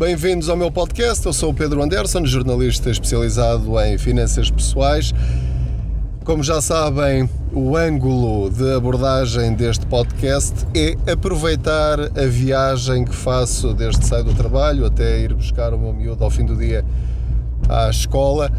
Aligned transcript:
Bem-vindos 0.00 0.48
ao 0.48 0.56
meu 0.56 0.72
podcast. 0.72 1.26
Eu 1.26 1.32
sou 1.34 1.50
o 1.50 1.54
Pedro 1.54 1.82
Anderson, 1.82 2.24
jornalista 2.24 2.88
especializado 2.88 3.78
em 3.80 3.98
finanças 3.98 4.50
pessoais. 4.50 5.12
Como 6.24 6.42
já 6.42 6.62
sabem, 6.62 7.28
o 7.52 7.76
ângulo 7.76 8.48
de 8.48 8.72
abordagem 8.72 9.52
deste 9.52 9.84
podcast 9.84 10.66
é 10.74 10.96
aproveitar 11.12 12.00
a 12.00 12.26
viagem 12.26 13.04
que 13.04 13.14
faço 13.14 13.74
desde 13.74 14.06
saio 14.06 14.24
do 14.24 14.32
trabalho 14.32 14.86
até 14.86 15.20
ir 15.20 15.34
buscar 15.34 15.74
o 15.74 15.78
meu 15.78 15.92
miúdo 15.92 16.24
ao 16.24 16.30
fim 16.30 16.46
do 16.46 16.56
dia 16.56 16.82
à 17.68 17.90
escola 17.90 18.50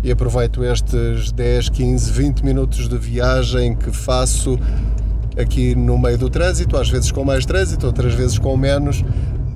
e 0.00 0.12
aproveito 0.12 0.62
estes 0.62 1.32
10, 1.32 1.70
15, 1.70 2.12
20 2.12 2.44
minutos 2.44 2.88
de 2.88 2.96
viagem 2.96 3.74
que 3.74 3.90
faço 3.90 4.56
aqui 5.36 5.74
no 5.74 5.98
meio 5.98 6.18
do 6.18 6.30
trânsito, 6.30 6.76
às 6.76 6.88
vezes 6.88 7.10
com 7.10 7.24
mais 7.24 7.44
trânsito, 7.44 7.84
outras 7.84 8.14
vezes 8.14 8.38
com 8.38 8.56
menos. 8.56 9.04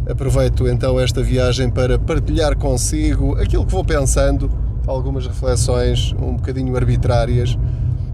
Aproveito 0.08 0.66
então 0.66 0.98
esta 0.98 1.22
viagem 1.22 1.68
para 1.68 1.98
partilhar 1.98 2.56
consigo 2.56 3.36
aquilo 3.38 3.66
que 3.66 3.72
vou 3.72 3.84
pensando, 3.84 4.50
algumas 4.86 5.26
reflexões 5.26 6.14
um 6.14 6.36
bocadinho 6.36 6.74
arbitrárias 6.74 7.58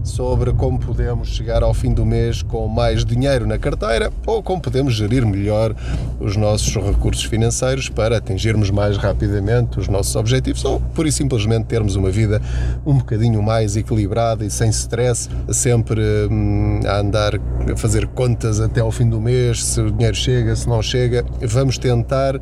sobre 0.05 0.53
como 0.53 0.79
podemos 0.79 1.29
chegar 1.29 1.63
ao 1.63 1.73
fim 1.73 1.93
do 1.93 2.05
mês 2.05 2.41
com 2.41 2.67
mais 2.67 3.03
dinheiro 3.03 3.45
na 3.45 3.57
carteira 3.57 4.11
ou 4.25 4.41
como 4.41 4.61
podemos 4.61 4.93
gerir 4.93 5.25
melhor 5.25 5.75
os 6.19 6.37
nossos 6.37 6.73
recursos 6.75 7.23
financeiros 7.23 7.89
para 7.89 8.17
atingirmos 8.17 8.69
mais 8.69 8.95
rapidamente 8.95 9.79
os 9.79 9.87
nossos 9.87 10.15
objetivos 10.15 10.63
ou, 10.63 10.79
por 10.79 11.05
e 11.05 11.11
simplesmente, 11.11 11.65
termos 11.65 11.95
uma 11.95 12.11
vida 12.11 12.41
um 12.85 12.97
bocadinho 12.97 13.41
mais 13.41 13.75
equilibrada 13.75 14.45
e 14.45 14.49
sem 14.49 14.69
stress, 14.69 15.29
sempre 15.49 16.01
hum, 16.29 16.81
a 16.85 16.99
andar 16.99 17.33
a 17.35 17.75
fazer 17.75 18.07
contas 18.07 18.59
até 18.59 18.81
ao 18.81 18.91
fim 18.91 19.09
do 19.09 19.19
mês, 19.19 19.65
se 19.65 19.81
o 19.81 19.91
dinheiro 19.91 20.15
chega, 20.15 20.55
se 20.55 20.67
não 20.69 20.81
chega. 20.81 21.25
Vamos 21.41 21.77
tentar 21.77 22.39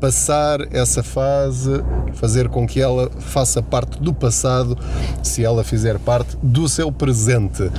passar 0.00 0.60
essa 0.72 1.02
fase, 1.02 1.82
fazer 2.12 2.48
com 2.48 2.66
que 2.66 2.80
ela 2.80 3.10
faça 3.18 3.62
parte 3.62 4.00
do 4.00 4.12
passado, 4.12 4.76
se 5.22 5.44
ela 5.44 5.64
fizer 5.64 5.98
parte 5.98 6.36
do 6.42 6.68
seu 6.68 6.92
presente. 6.98 7.70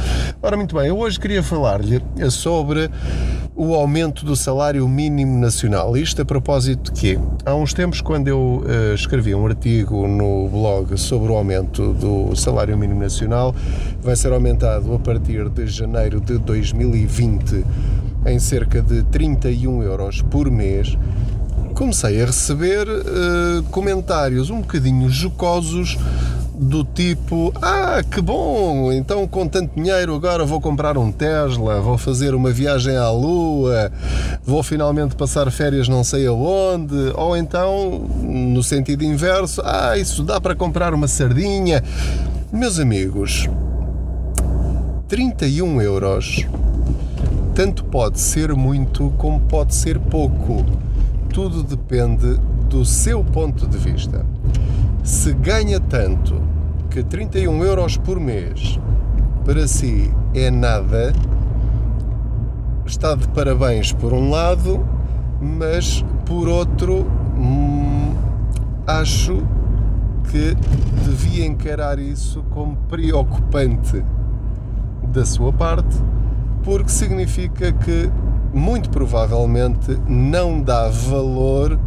Ora, 0.42 0.56
muito 0.56 0.73
bem, 0.75 0.88
eu 0.88 0.98
hoje 0.98 1.20
queria 1.20 1.44
falar-lhe 1.44 2.02
sobre 2.31 2.89
o 3.56 3.76
aumento 3.76 4.26
do 4.26 4.38
salário 4.38 4.88
mínimo 4.88 5.38
nacional. 5.38 5.98
Isto 5.98 6.22
a 6.22 6.26
propósito 6.26 6.94
de 6.94 7.00
que 7.00 7.20
há 7.45 7.53
uns 7.53 7.73
tempos, 7.73 8.00
quando 8.00 8.30
eu 8.30 8.64
uh, 8.64 8.94
escrevi 8.95 9.36
um 9.36 9.45
artigo 9.45 10.08
no 10.08 10.48
blog 10.48 10.98
sobre 10.98 11.30
o 11.31 11.36
aumento 11.36 11.94
do 11.94 12.34
salário 12.38 12.78
mínimo 12.78 13.02
nacional, 13.02 13.53
vai 14.02 14.16
ser 14.16 14.31
aumentado 14.31 14.94
a 14.94 15.00
partir 15.00 15.50
de 15.50 15.67
janeiro 15.67 16.22
de 16.22 16.38
2020 16.38 17.66
em 18.26 18.39
cerca 18.39 18.81
de 18.81 19.04
31 19.04 19.83
euros 19.83 20.22
por 20.22 20.50
mês 20.50 20.98
comecei 21.73 22.22
a 22.22 22.26
receber 22.26 22.88
uh, 22.89 23.64
comentários 23.72 24.50
um 24.50 24.59
bocadinho 24.59 25.09
jocosos 25.09 25.98
do 26.60 26.84
tipo: 26.84 27.54
Ah, 27.62 28.04
que 28.04 28.22
bom! 28.22 28.92
Então, 28.92 29.26
com 29.26 29.48
tanto 29.48 29.74
dinheiro, 29.76 30.14
agora 30.14 30.46
vou 30.46 30.60
comprar 30.60 30.98
um 30.98 31.12
Tesla, 31.12 31.80
vou 31.80 31.98
fazer 31.98 32.36
uma 32.36 32.52
viagem 32.52 32.98
à 32.98 33.10
Lua, 33.10 33.92
vou 34.44 34.62
finalmente 34.62 35.16
passar 35.16 35.50
férias 35.52 35.88
não 35.88 36.04
sei 36.04 36.28
aonde. 36.28 37.14
Ou 37.16 37.38
então, 37.38 38.00
no 38.22 38.62
sentido 38.62 39.04
inverso: 39.04 39.62
Ah, 39.64 39.98
isso 39.98 40.22
dá 40.24 40.42
para 40.42 40.54
comprar 40.54 40.94
uma 40.94 41.08
sardinha. 41.08 41.82
Meus 42.52 42.80
amigos, 42.80 43.48
31 45.08 45.82
euros 45.82 46.46
tanto 47.56 47.84
pode 47.86 48.20
ser 48.20 48.54
muito 48.54 49.14
como 49.18 49.40
pode 49.42 49.73
ser 49.76 50.00
pouco. 50.00 50.66
Tudo 51.34 51.64
depende 51.64 52.40
do 52.70 52.84
seu 52.84 53.23
ponto 53.23 53.68
de 53.68 53.78
vista 53.78 54.26
se 55.04 55.34
ganha 55.34 55.80
tanto 55.80 56.48
que 56.89 57.04
31 57.04 57.64
euros 57.64 57.98
por 57.98 58.20
mês 58.20 58.80
para 59.45 59.67
si 59.67 60.11
é 60.33 60.50
nada, 60.50 61.14
está 62.86 63.16
de 63.16 63.27
parabéns 63.30 63.94
por 63.94 64.14
um 64.14 64.30
lado, 64.30 64.86
mas 65.39 66.04
por 66.26 66.48
outro, 66.48 67.05
hum, 67.38 68.14
acho 68.86 69.38
que 70.30 70.55
devia 71.04 71.45
encarar 71.45 72.00
isso 72.00 72.44
como 72.50 72.76
preocupante 72.88 74.04
da 75.04 75.26
sua 75.26 75.52
parte, 75.54 75.95
porque 76.64 76.89
significa 76.89 77.71
que 77.71 78.10
muito 78.54 78.89
provavelmente 78.89 80.00
não 80.08 80.61
dá 80.61 80.89
valor 80.89 81.80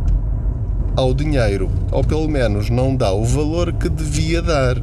ao 0.96 1.14
dinheiro, 1.14 1.70
ou 1.90 2.04
pelo 2.04 2.28
menos 2.28 2.68
não 2.70 2.94
dá 2.94 3.12
o 3.12 3.24
valor 3.24 3.72
que 3.72 3.88
devia 3.88 4.42
dar. 4.42 4.76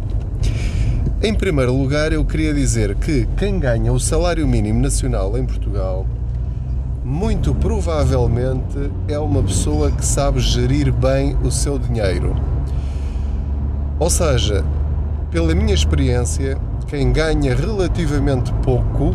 Em 1.21 1.33
primeiro 1.33 1.75
lugar, 1.75 2.11
eu 2.13 2.23
queria 2.23 2.53
dizer 2.53 2.95
que 2.95 3.27
quem 3.37 3.59
ganha 3.59 3.91
o 3.91 3.99
salário 3.99 4.47
mínimo 4.47 4.81
nacional 4.81 5.37
em 5.37 5.45
Portugal, 5.45 6.05
muito 7.03 7.53
provavelmente 7.55 8.91
é 9.07 9.19
uma 9.19 9.43
pessoa 9.43 9.91
que 9.91 10.05
sabe 10.05 10.39
gerir 10.39 10.91
bem 10.93 11.35
o 11.43 11.51
seu 11.51 11.77
dinheiro. 11.77 12.35
Ou 13.99 14.09
seja, 14.09 14.63
pela 15.29 15.53
minha 15.53 15.73
experiência, 15.73 16.57
quem 16.87 17.11
ganha 17.11 17.55
relativamente 17.55 18.53
pouco 18.63 19.13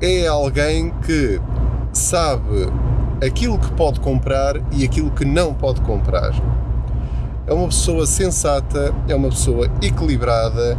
é 0.00 0.26
alguém 0.26 0.92
que 1.06 1.40
sabe 1.92 2.68
aquilo 3.24 3.58
que 3.58 3.70
pode 3.72 4.00
comprar 4.00 4.56
e 4.72 4.84
aquilo 4.84 5.10
que 5.10 5.24
não 5.24 5.54
pode 5.54 5.80
comprar. 5.82 6.32
É 7.46 7.52
uma 7.52 7.68
pessoa 7.68 8.06
sensata, 8.06 8.92
é 9.08 9.14
uma 9.14 9.28
pessoa 9.28 9.70
equilibrada, 9.80 10.76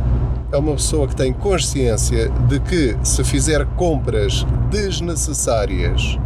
é 0.51 0.57
uma 0.57 0.73
pessoa 0.73 1.07
que 1.07 1.15
tem 1.15 1.31
consciência 1.31 2.29
de 2.47 2.59
que 2.59 2.97
se 3.03 3.23
fizer 3.23 3.65
compras 3.75 4.45
desnecessárias 4.69 6.17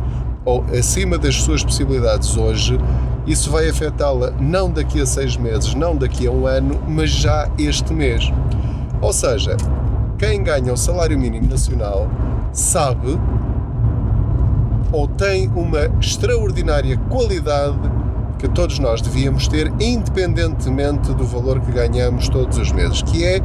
ou 0.44 0.64
acima 0.78 1.18
das 1.18 1.36
suas 1.36 1.64
possibilidades 1.64 2.36
hoje, 2.38 2.80
isso 3.26 3.52
vai 3.52 3.70
afetá-la 3.70 4.32
não 4.40 4.72
daqui 4.72 5.02
a 5.02 5.06
seis 5.06 5.36
meses, 5.36 5.74
não 5.76 5.96
daqui 5.96 6.26
a 6.26 6.32
um 6.32 6.48
ano, 6.48 6.82
mas 6.88 7.10
já 7.10 7.50
este 7.58 7.94
mês. 7.94 8.32
Ou 9.02 9.12
seja, 9.12 9.58
quem 10.18 10.42
ganha 10.42 10.74
o 10.74 10.78
salário 10.78 11.20
mínimo 11.20 11.50
nacional 11.50 12.08
sabe 12.54 13.20
ou 14.92 15.08
tem 15.08 15.50
uma 15.50 15.86
extraordinária 16.00 16.98
qualidade 17.10 17.80
que 18.38 18.48
todos 18.48 18.78
nós 18.80 19.02
devíamos 19.02 19.48
ter, 19.48 19.72
independentemente 19.80 21.14
do 21.14 21.26
valor 21.26 21.60
que 21.60 21.72
ganhamos 21.72 22.30
todos 22.30 22.58
os 22.58 22.72
meses, 22.72 23.02
que 23.02 23.24
é 23.26 23.42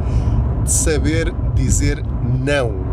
saber 0.65 1.33
dizer 1.55 2.03
não. 2.23 2.83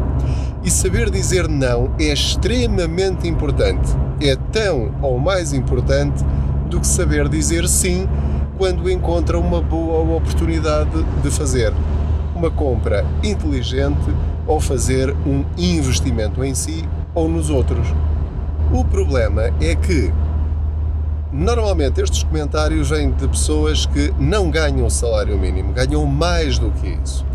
E 0.63 0.71
saber 0.71 1.11
dizer 1.11 1.49
não 1.49 1.91
é 1.99 2.13
extremamente 2.13 3.29
importante. 3.29 3.95
É 4.21 4.37
tão 4.53 4.95
ou 5.03 5.19
mais 5.19 5.53
importante 5.53 6.25
do 6.69 6.81
que 6.81 6.87
saber 6.87 7.29
dizer 7.29 7.69
sim 7.69 8.09
quando 8.59 8.91
encontra 8.91 9.39
uma 9.39 9.63
boa 9.63 10.17
oportunidade 10.17 10.91
de 11.23 11.31
fazer 11.31 11.73
uma 12.35 12.51
compra 12.51 13.05
inteligente 13.23 14.15
ou 14.47 14.61
fazer 14.61 15.15
um 15.27 15.45
investimento 15.57 16.45
em 16.45 16.55
si 16.55 16.85
ou 17.15 17.29
nos 17.29 17.51
outros. 17.51 17.87
O 18.73 18.85
problema 18.85 19.53
é 19.61 19.75
que 19.75 20.13
normalmente 21.33 22.01
estes 22.01 22.23
comentários 22.23 22.91
vêm 22.91 23.11
de 23.11 23.27
pessoas 23.27 23.85
que 23.85 24.15
não 24.17 24.49
ganham 24.49 24.89
salário 24.89 25.37
mínimo, 25.37 25.73
ganham 25.73 26.07
mais 26.07 26.57
do 26.57 26.71
que 26.71 26.97
isso. 27.03 27.27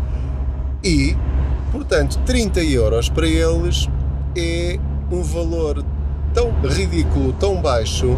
E, 0.82 1.14
portanto, 1.70 2.18
30 2.24 2.62
euros 2.64 3.10
para 3.10 3.26
eles 3.26 3.86
é 4.34 4.78
um 5.10 5.22
valor 5.22 5.84
tão 6.32 6.50
ridículo, 6.62 7.34
tão 7.34 7.60
baixo, 7.60 8.16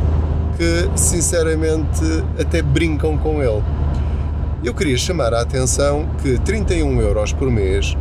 que 0.56 0.88
sinceramente 0.96 2.04
até 2.40 2.62
brincam 2.62 3.19
com 3.19 3.42
ele. 3.42 3.62
Eu 4.62 4.75
queria 4.75 4.96
chamar 4.96 5.34
a 5.34 5.40
atenção 5.40 6.08
que 6.22 6.38
31 6.38 7.00
euros 7.00 7.32
por 7.32 7.50
mês, 7.50 7.96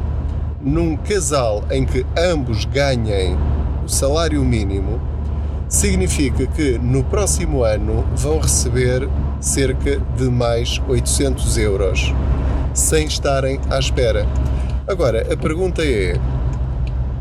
num 0.62 0.96
casal 0.96 1.64
em 1.70 1.86
que 1.86 2.06
ambos 2.18 2.66
ganhem 2.66 3.38
o 3.86 3.90
salário 3.90 4.44
mínimo, 4.44 5.00
significa 5.68 6.48
que 6.48 6.78
no 6.78 7.04
próximo 7.04 7.64
ano 7.64 8.06
vão 8.16 8.40
receber 8.40 9.08
cerca 9.40 10.00
de 10.18 10.26
mais 10.26 10.82
800 10.88 11.58
euros, 11.58 12.14
sem 12.74 13.06
estarem 13.06 13.60
à 13.70 13.80
espera. 13.80 14.26
Agora, 14.88 15.34
a 15.34 15.38
pergunta 15.38 15.84
é: 15.84 16.18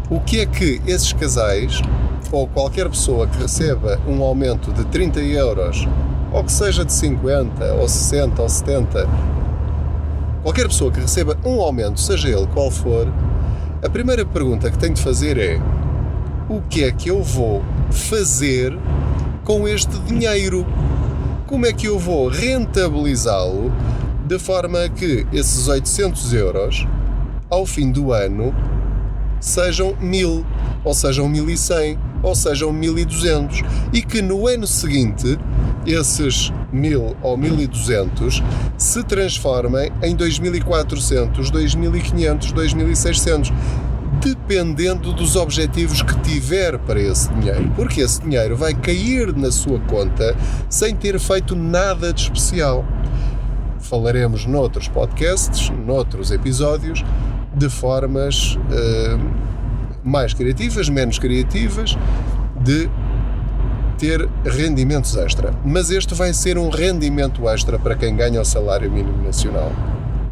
o 0.09 0.21
que 0.21 0.41
é 0.41 0.47
que 0.47 0.81
esses 0.87 1.13
casais, 1.13 1.83
ou 2.31 2.47
qualquer 2.47 2.89
pessoa 2.89 3.27
que 3.27 3.39
receba 3.39 4.01
um 4.07 4.23
aumento 4.23 4.73
de 4.73 4.85
30 4.85 5.21
euros, 5.21 5.87
ou 6.33 6.45
que 6.45 6.53
seja 6.53 6.85
de 6.85 6.93
50, 6.93 7.75
ou 7.75 7.89
60, 7.89 8.43
ou 8.43 8.49
70, 8.49 9.09
qualquer 10.43 10.69
pessoa 10.69 10.93
que 10.93 11.01
receba 11.01 11.37
um 11.45 11.61
aumento, 11.61 12.01
seja 12.01 12.29
ele 12.29 12.47
qual 12.55 12.71
for, 12.71 13.13
a 13.83 13.89
primeira 13.89 14.25
pergunta 14.25 14.71
que 14.71 14.79
tem 14.79 14.93
de 14.93 15.03
fazer 15.03 15.39
é: 15.39 15.61
o 16.49 16.61
que 16.63 16.85
é 16.85 16.93
que 16.93 17.11
eu 17.11 17.23
vou 17.23 17.63
fazer 17.91 18.77
com 19.45 19.67
este 19.67 19.99
dinheiro? 20.01 20.67
como 21.47 21.65
é 21.65 21.73
que 21.73 21.87
eu 21.87 21.97
vou 21.97 22.29
rentabilizá-lo 22.29 23.73
de 24.27 24.37
forma 24.39 24.89
que 24.89 25.25
esses 25.33 25.69
800 25.69 26.33
euros, 26.33 26.87
ao 27.49 27.65
fim 27.65 27.93
do 27.93 28.13
ano, 28.13 28.53
sejam 29.41 29.97
1000, 30.01 30.45
ou 30.83 30.93
sejam 30.93 31.29
1100, 31.29 31.99
ou 32.23 32.35
sejam 32.35 32.73
1200, 32.73 33.63
e 33.93 34.03
que 34.03 34.21
no 34.21 34.49
ano 34.49 34.67
seguinte 34.67 35.39
esses 35.87 36.53
1000 36.73 37.17
ou 37.23 37.37
1200 37.37 38.43
se 38.77 39.05
transformem 39.05 39.93
em 40.03 40.17
2400, 40.17 41.51
2500, 41.51 42.51
2600 42.51 43.53
dependendo 44.21 45.13
dos 45.13 45.37
objetivos 45.37 46.03
que 46.03 46.19
tiver 46.21 46.79
para 46.79 47.01
esse 47.01 47.33
dinheiro, 47.35 47.71
porque 47.77 48.01
esse 48.01 48.21
dinheiro 48.23 48.57
vai 48.57 48.75
cair 48.75 49.35
na 49.37 49.51
sua 49.51 49.79
conta 49.81 50.35
sem 50.69 50.95
ter 50.95 51.19
feito 51.19 51.55
nada 51.55 52.13
de 52.13 52.23
especial. 52.23 52.85
Falaremos 53.81 54.47
noutros 54.47 54.89
podcasts, 54.89 55.71
noutros 55.71 56.31
episódios, 56.31 57.05
de 57.55 57.69
formas 57.69 58.57
uh, 58.57 59.19
mais 60.03 60.35
criativas, 60.35 60.89
menos 60.89 61.19
criativas, 61.19 61.97
de 62.61 62.91
ter 63.99 64.29
rendimentos 64.45 65.17
extra. 65.17 65.55
Mas 65.65 65.91
este 65.91 66.15
vai 66.15 66.33
ser 66.35 66.59
um 66.59 66.69
rendimento 66.69 67.49
extra 67.49 67.79
para 67.79 67.95
quem 67.95 68.15
ganha 68.15 68.41
o 68.41 68.45
salário 68.45 68.91
mínimo 68.91 69.23
nacional. 69.23 69.73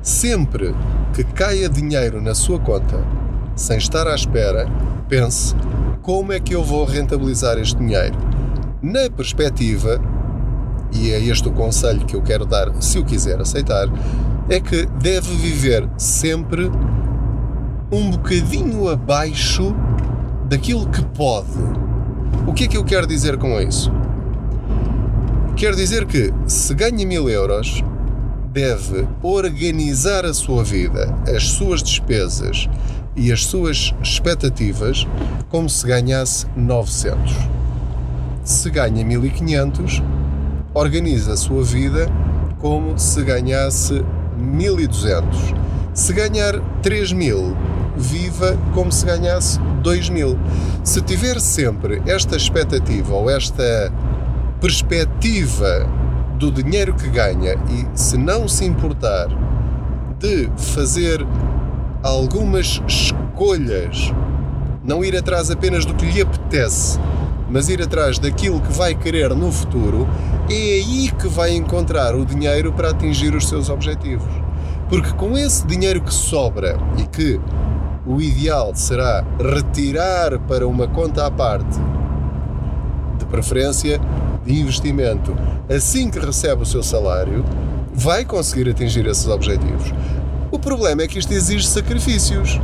Sempre 0.03 0.75
que 1.15 1.25
caia 1.25 1.69
dinheiro 1.69 2.21
na 2.21 2.35
sua 2.35 2.59
conta 2.59 3.24
sem 3.57 3.79
estar 3.79 4.07
à 4.07 4.15
espera, 4.15 4.67
pense 5.09 5.55
como 6.03 6.33
é 6.33 6.41
que 6.41 6.55
eu 6.55 6.63
vou 6.63 6.85
rentabilizar 6.85 7.59
este 7.59 7.77
dinheiro. 7.77 8.17
Na 8.83 9.09
perspectiva, 9.11 10.01
e 10.93 11.11
é 11.11 11.21
este 11.21 11.49
o 11.49 11.53
conselho 11.53 12.05
que 12.05 12.15
eu 12.15 12.23
quero 12.23 12.45
dar, 12.45 12.71
se 12.83 12.99
o 12.99 13.05
quiser 13.05 13.41
aceitar, 13.41 13.89
é 14.49 14.61
que 14.61 14.87
deve 15.01 15.35
viver 15.37 15.89
sempre 15.97 16.71
um 17.91 18.11
bocadinho 18.11 18.89
abaixo 18.89 19.75
daquilo 20.49 20.87
que 20.89 21.03
pode. 21.07 21.59
O 22.47 22.53
que 22.53 22.65
é 22.65 22.69
que 22.69 22.77
eu 22.77 22.85
quero 22.85 23.07
dizer 23.07 23.39
com 23.39 23.59
isso? 23.61 23.91
Quero 25.57 25.77
dizer 25.77 26.05
que 26.05 26.33
se 26.47 26.75
ganha 26.75 27.07
mil 27.07 27.31
euros, 27.31 27.83
deve 28.53 29.07
organizar 29.23 30.25
a 30.25 30.35
sua 30.35 30.63
vida, 30.63 31.15
as 31.35 31.45
suas 31.45 31.83
despesas 31.83 32.69
e 33.17 33.33
as 33.33 33.45
suas 33.45 33.95
expectativas 34.03 35.07
como 35.49 35.69
se 35.69 35.87
ganhasse 35.87 36.47
900. 36.57 37.35
Se 38.43 38.71
ganha 38.71 39.05
1500, 39.05 40.03
organiza 40.75 41.33
a 41.33 41.37
sua 41.37 41.63
vida 41.63 42.11
como 42.59 42.99
se 42.99 43.23
ganhasse 43.23 44.05
1200. 44.37 45.55
Se 45.95 46.13
ganhar 46.13 46.61
3000, 46.83 47.57
viva 47.97 48.59
como 48.75 48.91
se 48.91 49.07
ganhasse 49.07 49.61
2000. 49.83 50.39
Se 50.83 51.01
tiver 51.01 51.41
sempre 51.41 52.03
esta 52.07 52.37
expectativa 52.37 53.15
ou 53.15 53.31
esta 53.31 53.93
perspectiva 54.61 55.89
do 56.39 56.51
dinheiro 56.51 56.95
que 56.95 57.09
ganha 57.09 57.55
e 57.71 57.87
se 57.99 58.17
não 58.17 58.49
se 58.49 58.65
importar 58.65 59.29
de 60.19 60.51
fazer 60.57 61.25
algumas 62.05 62.83
escolhas. 62.87 64.13
Não 64.85 65.03
ir 65.03 65.17
atrás 65.17 65.51
apenas 65.51 65.87
do 65.87 65.95
que 65.95 66.05
lhe 66.05 66.21
apetece, 66.21 67.01
mas 67.49 67.71
ir 67.71 67.81
atrás 67.81 68.19
daquilo 68.19 68.61
que 68.61 68.71
vai 68.71 68.95
querer 68.95 69.35
no 69.35 69.51
futuro, 69.51 70.07
é 70.51 70.53
aí 70.53 71.11
que 71.11 71.27
vai 71.27 71.55
encontrar 71.55 72.15
o 72.15 72.27
dinheiro 72.27 72.75
para 72.75 72.91
atingir 72.91 73.35
os 73.35 73.49
seus 73.49 73.71
objetivos. 73.71 74.29
Porque 74.91 75.13
com 75.15 75.39
esse 75.39 75.67
dinheiro 75.67 76.03
que 76.03 76.13
sobra 76.13 76.77
e 76.99 77.07
que 77.07 77.41
o 78.07 78.21
ideal 78.21 78.75
será 78.75 79.25
retirar 79.41 80.39
para 80.41 80.69
uma 80.69 80.87
conta 80.87 81.25
à 81.25 81.31
parte, 81.31 81.81
de 83.19 83.25
preferência 83.25 83.99
de 84.45 84.61
investimento, 84.61 85.35
assim 85.75 86.11
que 86.11 86.19
recebe 86.19 86.65
o 86.65 86.67
seu 86.67 86.83
salário, 86.83 87.43
vai 87.95 88.27
conseguir 88.27 88.69
atingir 88.69 89.07
esses 89.07 89.27
objetivos. 89.27 89.91
O 90.55 90.59
problema 90.61 91.03
é 91.03 91.09
que 91.09 91.19
isto 91.19 91.33
exige 91.33 91.67
sacrifícios. 91.67 92.61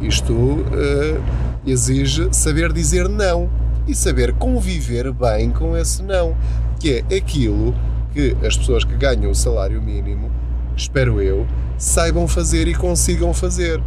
Isto 0.00 0.32
uh, 0.32 1.20
exige 1.66 2.28
saber 2.30 2.72
dizer 2.72 3.08
não 3.08 3.50
e 3.84 3.96
saber 3.96 4.32
conviver 4.34 5.12
bem 5.12 5.50
com 5.50 5.76
esse 5.76 6.04
não, 6.04 6.36
que 6.78 7.04
é 7.10 7.16
aquilo 7.16 7.74
que 8.14 8.36
as 8.46 8.56
pessoas 8.56 8.84
que 8.84 8.94
ganham 8.94 9.28
o 9.28 9.34
salário 9.34 9.82
mínimo, 9.82 10.30
espero 10.76 11.20
eu, 11.20 11.44
saibam 11.76 12.28
fazer 12.28 12.68
e 12.68 12.76
consigam 12.76 13.34
fazer. 13.34 13.82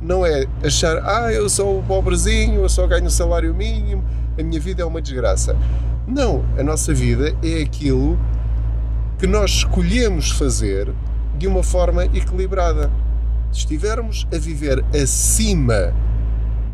Não 0.00 0.24
é 0.24 0.46
achar, 0.62 0.98
ah, 1.04 1.32
eu 1.32 1.48
sou 1.48 1.82
pobrezinho, 1.82 2.60
eu 2.60 2.68
só 2.68 2.86
ganho 2.86 3.06
o 3.06 3.10
salário 3.10 3.52
mínimo, 3.52 4.04
a 4.38 4.42
minha 4.44 4.60
vida 4.60 4.82
é 4.82 4.84
uma 4.84 5.02
desgraça. 5.02 5.56
Não, 6.06 6.44
a 6.56 6.62
nossa 6.62 6.94
vida 6.94 7.34
é 7.42 7.60
aquilo 7.60 8.16
que 9.18 9.26
nós 9.26 9.50
escolhemos 9.50 10.30
fazer 10.30 10.94
de 11.40 11.48
uma 11.48 11.62
forma 11.62 12.04
equilibrada. 12.04 12.90
Se 13.50 13.60
estivermos 13.60 14.26
a 14.30 14.36
viver 14.36 14.84
acima 14.94 15.94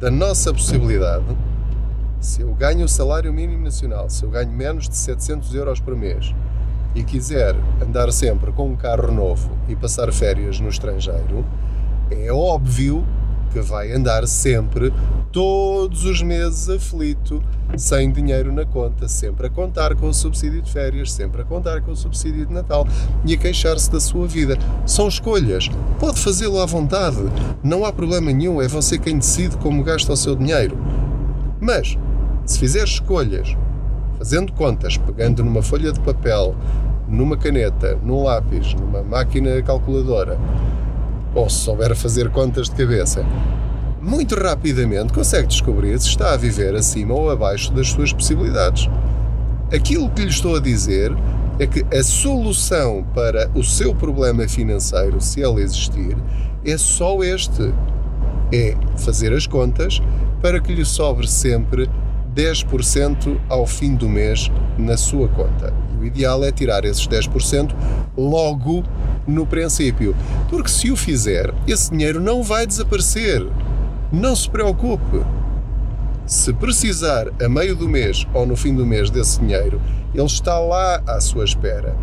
da 0.01 0.11
nossa 0.11 0.53
possibilidade, 0.53 1.25
se 2.19 2.41
eu 2.43 2.53
ganho 2.53 2.85
o 2.85 2.89
salário 2.89 3.33
mínimo 3.33 3.63
nacional, 3.63 4.11
se 4.11 4.25
eu 4.25 4.29
ganho 4.29 4.51
menos 4.51 4.89
de 4.89 4.97
700 4.97 5.55
euros 5.55 5.79
por 5.79 5.95
mês 5.95 6.35
e 6.97 7.05
quiser 7.05 7.55
andar 7.81 8.11
sempre 8.13 8.51
com 8.51 8.69
um 8.69 8.75
carro 8.75 9.13
novo 9.13 9.57
e 9.69 9.77
passar 9.77 10.13
férias 10.13 10.59
no 10.59 10.69
estrangeiro, 10.69 11.47
é 12.11 12.33
óbvio 12.33 13.07
que 13.57 13.61
vai 13.63 13.91
andar 13.91 14.27
sempre, 14.27 14.93
todos 15.33 16.05
os 16.05 16.21
meses 16.21 16.69
aflito, 16.69 17.43
sem 17.75 18.13
dinheiro 18.13 18.53
na 18.53 18.67
conta, 18.67 19.09
sempre 19.09 19.47
a 19.47 19.51
contar 19.51 19.95
com 19.95 20.09
o 20.09 20.13
subsídio 20.13 20.61
de 20.61 20.71
férias, 20.71 21.11
sempre 21.11 21.41
a 21.41 21.45
contar 21.45 21.81
com 21.81 21.93
o 21.93 21.97
subsídio 21.97 22.45
de 22.45 22.53
Natal 22.53 22.87
e 23.25 23.33
a 23.33 23.37
queixar-se 23.39 23.91
da 23.91 23.99
sua 23.99 24.27
vida. 24.27 24.59
São 24.85 25.09
escolhas. 25.09 25.71
Pode 25.99 26.21
fazê-lo 26.21 26.61
à 26.61 26.67
vontade. 26.67 27.17
Não 27.63 27.87
há 27.87 27.93
problema 27.93 28.31
nenhum. 28.31 28.61
É 28.61 28.69
você 28.69 28.99
quem 28.99 29.17
decide 29.17 29.57
como 29.57 29.83
gasta 29.83 30.13
o 30.13 30.17
seu 30.17 30.37
dinheiro. 30.37 30.77
Mas, 31.59 31.97
se 32.45 32.59
fizer 32.59 32.85
escolhas, 32.85 33.57
fazendo 34.19 34.53
contas, 34.53 34.99
pegando 34.99 35.43
numa 35.43 35.63
folha 35.63 35.93
de 35.93 36.01
papel, 36.01 36.55
numa 37.09 37.39
caneta, 37.39 37.99
num 38.03 38.23
lápis, 38.23 38.75
numa 38.75 39.03
máquina 39.03 39.63
calculadora, 39.63 40.39
ou 41.37 41.49
se 41.51 41.59
souber 41.59 41.95
fazer 41.95 42.31
contas 42.31 42.69
de 42.69 42.75
cabeça, 42.75 43.25
muito 44.01 44.35
rapidamente 44.35 45.13
consegue 45.13 45.49
descobrir 45.49 45.99
se 46.01 46.09
está 46.09 46.33
a 46.33 46.37
viver 46.37 46.75
acima 46.75 47.15
ou 47.15 47.31
abaixo 47.31 47.73
das 47.73 47.89
suas 47.89 48.13
possibilidades. 48.13 48.89
Aquilo 49.73 50.09
que 50.11 50.23
lhe 50.23 50.31
estou 50.31 50.57
a 50.57 50.61
dizer 50.61 51.13
é 51.59 51.67
que 51.67 51.85
a 51.95 52.03
solução 52.03 53.05
para 53.15 53.51
o 53.55 53.63
seu 53.63 53.95
problema 53.95 54.49
financeiro, 54.49 55.21
se 55.21 55.41
ele 55.41 55.63
existir, 55.63 56.17
é 56.65 56.79
só 56.79 57.23
este: 57.23 57.73
é 58.53 58.77
fazer 58.97 59.33
as 59.33 59.47
contas 59.47 60.01
para 60.41 60.61
que 60.61 60.73
lhe 60.73 60.85
sobre 60.85 61.27
sempre 61.27 61.91
10% 62.35 63.39
ao 63.49 63.67
fim 63.67 63.95
do 63.95 64.09
mês 64.09 64.51
na 64.79 64.97
sua 64.97 65.29
conta. 65.29 65.73
O 66.01 66.05
ideal 66.05 66.45
é 66.45 66.53
tirar 66.53 66.85
esses 66.85 67.07
10% 67.07 67.75
logo 68.17 68.85
no 69.27 69.47
princípio, 69.47 70.15
porque 70.49 70.71
se 70.71 70.91
o 70.91 70.97
fizer, 70.97 71.53
esse 71.67 71.91
dinheiro 71.91 72.21
não 72.21 72.43
vai 72.43 72.67
desaparecer. 72.67 73.47
Não 74.13 74.37
se 74.37 74.49
preocupe. 74.49 75.23
Se 76.27 76.53
precisar 76.53 77.29
a 77.43 77.49
meio 77.49 77.75
do 77.75 77.89
mês 77.89 78.27
ou 78.35 78.47
no 78.47 78.57
fim 78.57 78.75
do 78.75 78.85
mês 78.85 79.11
desse 79.11 79.41
dinheiro, 79.41 79.81
ele 80.15 80.25
está 80.25 80.59
lá 80.59 81.03
à 81.07 81.21
sua 81.21 81.45
espera. 81.45 81.97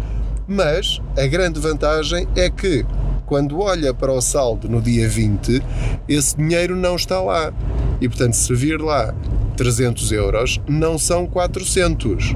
Mas 0.47 1.01
a 1.17 1.25
grande 1.27 1.59
vantagem 1.59 2.27
é 2.35 2.50
que, 2.50 2.85
quando 3.25 3.59
olha 3.59 3.93
para 3.93 4.12
o 4.12 4.21
saldo 4.21 4.67
no 4.67 4.81
dia 4.81 5.07
20, 5.07 5.62
esse 6.07 6.35
dinheiro 6.35 6.75
não 6.75 6.95
está 6.95 7.21
lá. 7.21 7.53
E 8.01 8.07
portanto, 8.07 8.33
se 8.33 8.53
vir 8.53 8.81
lá 8.81 9.13
300 9.55 10.12
euros, 10.12 10.62
não 10.67 10.97
são 10.97 11.25
400 11.25 12.35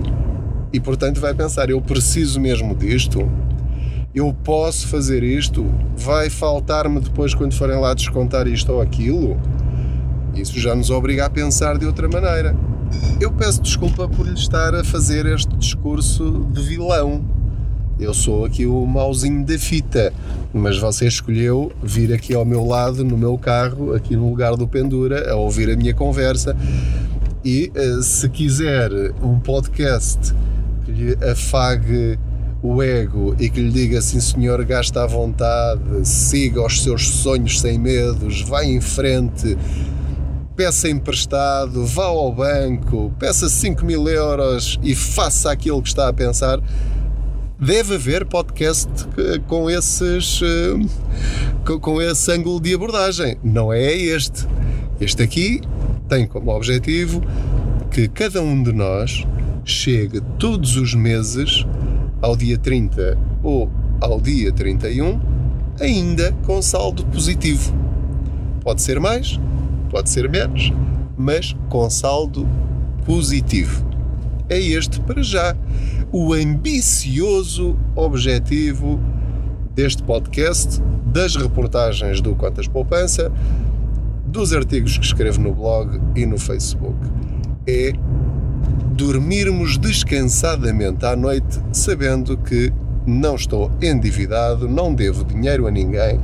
e 0.77 0.79
portanto 0.79 1.19
vai 1.19 1.34
pensar: 1.34 1.69
eu 1.72 1.81
preciso 1.81 2.39
mesmo 2.39 2.75
disto? 2.75 3.27
Eu 4.13 4.34
posso 4.43 4.88
fazer 4.88 5.24
isto? 5.24 5.65
Vai 5.96 6.29
faltar-me 6.29 7.00
depois 7.00 7.34
quando 7.34 7.53
forem 7.53 7.79
lá 7.79 7.93
descontar 7.93 8.48
isto 8.48 8.72
ou 8.72 8.81
aquilo? 8.81 9.39
Isso 10.36 10.60
já 10.60 10.75
nos 10.75 10.89
obriga 10.91 11.25
a 11.25 11.29
pensar 11.29 11.77
de 11.77 11.86
outra 11.86 12.07
maneira. 12.07 12.55
Eu 13.19 13.31
peço 13.31 13.62
desculpa 13.62 14.07
por 14.07 14.25
lhe 14.25 14.34
estar 14.34 14.74
a 14.75 14.84
fazer 14.84 15.25
este 15.25 15.55
discurso 15.57 16.48
de 16.51 16.62
vilão. 16.62 17.25
Eu 18.00 18.13
sou 18.13 18.46
aqui 18.46 18.67
o 18.67 18.86
mauzinho 18.86 19.43
da 19.43 19.57
fita, 19.57 20.13
mas 20.53 20.77
você 20.77 21.07
escolheu 21.07 21.72
vir 21.81 22.13
aqui 22.13 22.36
ao 22.36 22.46
meu 22.46 22.63
lado, 22.63 23.03
no 23.03 23.17
meu 23.17 23.36
carro, 23.38 23.96
aqui 23.96 24.15
no 24.15 24.29
lugar 24.29 24.55
do 24.55 24.67
Pendura, 24.67 25.31
a 25.31 25.36
ouvir 25.36 25.72
a 25.72 25.75
minha 25.75 25.96
conversa. 25.96 26.55
E 27.43 27.72
eh, 27.74 28.00
se 28.01 28.29
quiser 28.29 28.91
um 29.22 29.39
podcast 29.39 30.34
que 30.88 30.91
lhe 30.91 31.17
afague 31.29 32.17
o 32.63 32.82
ego 32.82 33.36
e 33.38 33.50
que 33.50 33.60
lhe 33.60 33.72
diga 33.72 34.00
assim, 34.00 34.20
senhor, 34.22 34.63
gasta 34.63 35.03
à 35.03 35.06
vontade, 35.06 35.82
siga 36.03 36.65
os 36.65 36.82
seus 36.82 37.08
sonhos 37.08 37.60
sem 37.60 37.77
medos, 37.77 38.41
vá 38.41 38.63
em 38.63 38.79
frente, 38.79 39.58
peça 40.56 40.89
emprestado, 40.89 41.86
vá 41.86 42.06
ao 42.06 42.34
banco, 42.34 43.13
peça 43.20 43.50
5 43.50 43.86
mil 43.86 44.08
euros 44.08 44.79
e 44.82 44.96
faça 44.96 45.51
aquilo 45.51 45.82
que 45.82 45.89
está 45.89 46.08
a 46.08 46.13
pensar. 46.13 46.60
Deve 47.60 47.96
haver 47.96 48.25
podcast 48.25 48.89
com 49.48 49.70
esses 49.70 50.41
eh, 50.44 51.77
com 51.82 52.01
esse 52.01 52.32
ângulo 52.32 52.62
de 52.62 52.74
abordagem. 52.74 53.36
Não 53.44 53.74
é 53.74 53.94
este. 53.94 54.48
Este 55.01 55.24
aqui 55.24 55.62
tem 56.08 56.25
como 56.27 56.51
objetivo 56.51 57.22
que 57.91 58.08
cada 58.08 58.41
um 58.41 58.62
de 58.62 58.72
nós 58.72 59.25
chegue 59.67 60.21
todos 60.39 60.77
os 60.77 60.95
meses 60.95 61.65
ao 62.21 62.38
dia 62.38 62.57
30 62.57 63.17
ou 63.43 63.69
ao 64.00 64.21
dia 64.21 64.51
31 64.51 65.19
ainda 65.79 66.31
com 66.45 66.62
saldo 66.62 67.05
positivo. 67.05 67.75
Pode 68.63 68.81
ser 68.81 69.00
mais, 69.00 69.38
pode 69.89 70.09
ser 70.09 70.29
menos, 70.29 70.71
mas 71.17 71.55
com 71.69 71.89
saldo 71.89 72.47
positivo. 73.05 73.86
É 74.50 74.57
este 74.57 75.01
para 75.01 75.21
já 75.21 75.55
o 76.12 76.33
ambicioso 76.33 77.77
objetivo 77.93 79.00
deste 79.75 80.01
podcast, 80.01 80.81
das 81.05 81.36
reportagens 81.36 82.21
do 82.21 82.33
Contas 82.36 82.67
Poupança, 82.67 83.31
dos 84.25 84.53
artigos 84.53 84.97
que 84.97 85.05
escrevo 85.05 85.41
no 85.41 85.53
blog 85.53 86.00
e 86.15 86.25
no 86.25 86.38
Facebook. 86.38 86.97
É 87.67 87.91
dormirmos 88.97 89.77
descansadamente 89.77 91.05
à 91.05 91.15
noite, 91.15 91.61
sabendo 91.71 92.35
que 92.35 92.73
não 93.05 93.35
estou 93.35 93.71
endividado, 93.79 94.67
não 94.67 94.93
devo 94.93 95.23
dinheiro 95.23 95.67
a 95.67 95.71
ninguém 95.71 96.19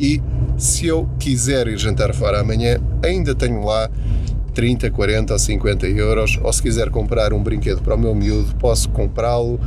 e 0.00 0.22
se 0.56 0.86
eu 0.86 1.06
quiser 1.18 1.68
ir 1.68 1.78
jantar 1.78 2.14
fora 2.14 2.40
amanhã, 2.40 2.78
ainda 3.04 3.34
tenho 3.34 3.62
lá 3.62 3.90
30, 4.54 4.90
40 4.90 5.32
ou 5.34 5.38
50 5.38 5.86
euros, 5.86 6.40
ou 6.42 6.52
se 6.52 6.62
quiser 6.62 6.88
comprar 6.90 7.32
um 7.34 7.42
brinquedo 7.42 7.82
para 7.82 7.94
o 7.94 7.98
meu 7.98 8.14
miúdo, 8.14 8.54
posso 8.56 8.88
comprá-lo, 8.88 9.60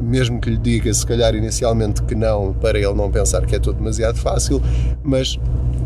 mesmo 0.00 0.40
que 0.40 0.50
lhe 0.50 0.58
diga, 0.58 0.94
se 0.94 1.04
calhar 1.04 1.34
inicialmente 1.34 2.02
que 2.04 2.14
não, 2.14 2.54
para 2.54 2.78
ele 2.78 2.94
não 2.94 3.10
pensar 3.10 3.44
que 3.44 3.56
é 3.56 3.58
tudo 3.58 3.78
demasiado 3.78 4.18
fácil, 4.18 4.62
mas 5.02 5.36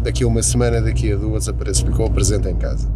daqui 0.03 0.25
a 0.25 0.27
uma 0.27 0.43
semana, 0.43 0.81
daqui 0.81 1.11
a 1.11 1.17
duas, 1.17 1.49
apareço-lhe 1.49 1.93
com 1.93 2.05
o 2.05 2.11
presente 2.11 2.49
em 2.49 2.57
casa. 2.57 2.89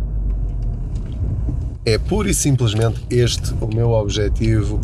É 1.87 1.99
pura 1.99 2.29
e 2.29 2.35
simplesmente 2.35 3.01
este 3.09 3.55
o 3.61 3.73
meu 3.73 3.93
objetivo 3.93 4.81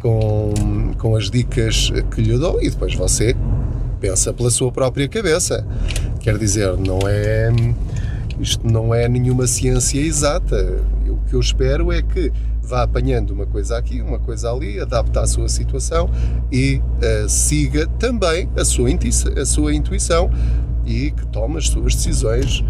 com, 0.00 0.92
com 0.98 1.14
as 1.14 1.30
dicas 1.30 1.92
que 2.10 2.20
lhe 2.20 2.36
dou 2.36 2.60
e 2.60 2.68
depois 2.68 2.92
você 2.96 3.36
pensa 4.00 4.32
pela 4.32 4.50
sua 4.50 4.72
própria 4.72 5.08
cabeça. 5.08 5.64
Quer 6.18 6.36
dizer, 6.36 6.76
não 6.76 6.98
é 7.06 7.52
isto 8.40 8.66
não 8.66 8.92
é 8.92 9.08
nenhuma 9.08 9.46
ciência 9.46 10.00
exata. 10.00 10.82
O 11.06 11.18
que 11.28 11.34
eu 11.34 11.40
espero 11.40 11.92
é 11.92 12.02
que 12.02 12.32
vá 12.60 12.82
apanhando 12.82 13.30
uma 13.30 13.46
coisa 13.46 13.78
aqui, 13.78 14.02
uma 14.02 14.18
coisa 14.18 14.50
ali, 14.50 14.80
adapta 14.80 15.20
à 15.20 15.26
sua 15.26 15.48
situação 15.48 16.10
e 16.50 16.80
uh, 16.82 17.28
siga 17.28 17.86
também 17.98 18.48
a 18.56 18.64
sua, 18.64 18.88
a 19.40 19.46
sua 19.46 19.72
intuição 19.72 20.28
e 20.84 21.12
que 21.12 21.24
tome 21.28 21.58
as 21.58 21.68
suas 21.68 21.94
decisões 21.94 22.64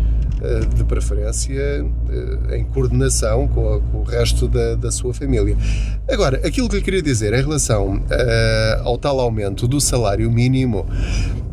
de 0.74 0.84
preferência 0.84 1.84
eh, 2.10 2.56
em 2.56 2.64
coordenação 2.64 3.48
com, 3.48 3.82
o 3.92 4.02
resto 4.02 4.46
da, 4.46 4.74
da, 4.74 4.90
sua 4.90 5.12
família. 5.12 5.56
Agora, 6.08 6.40
aquilo 6.46 6.68
que 6.68 6.76
eu 6.76 6.82
queria 6.82 7.02
dizer 7.02 7.32
em 7.32 7.42
relação 7.42 7.96
uh, 7.96 8.82
ao 8.84 8.96
tal 8.96 9.18
aumento 9.20 9.66
do 9.66 9.80
salário 9.80 10.30
mínimo 10.30 10.86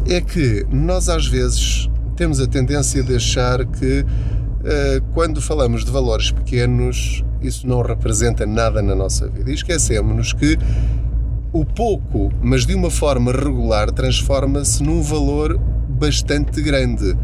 é 0.08 0.22
que 0.22 0.66
nós 0.72 1.10
às 1.10 1.26
vezes 1.28 1.90
temos 2.16 2.40
a 2.40 2.48
tendência 2.48 3.04
de 3.04 3.16
achar 3.16 3.66
que 3.66 4.06
quando 5.14 5.40
falamos 5.40 5.86
de 5.86 5.92
valores 5.92 6.32
pequenos 6.32 7.24
isso 7.40 7.68
não 7.68 7.84
representa 7.84 8.48
nada 8.48 8.82
na 8.82 8.96
nossa 8.96 9.28
vida 9.28 9.52
e 9.52 9.54
esquecemos-nos 9.54 10.34
que 10.34 10.58
o 11.54 11.64
pouco, 11.64 12.32
mas 12.42 12.66
de 12.66 12.76
uma 12.76 12.90
forma 12.90 13.32
regular, 13.32 13.92
transforma-se 13.92 14.84
num 14.84 15.02
valor 15.02 15.58
bastante 15.88 16.62
grande 16.62 17.16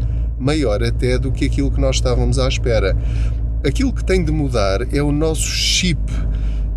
maior 0.42 0.82
até 0.82 1.18
do 1.18 1.30
que 1.30 1.44
aquilo 1.44 1.70
que 1.70 1.80
nós 1.80 1.96
estávamos 1.96 2.38
à 2.38 2.48
espera. 2.48 2.96
Aquilo 3.64 3.92
que 3.92 4.04
tem 4.04 4.24
de 4.24 4.32
mudar 4.32 4.92
é 4.92 5.00
o 5.00 5.12
nosso 5.12 5.46
chip, 5.46 6.00